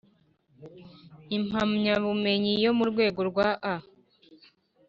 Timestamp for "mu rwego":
2.77-3.19